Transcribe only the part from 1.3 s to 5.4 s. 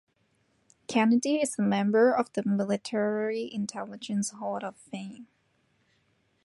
is a member of the Military Intelligence Hall of Fame.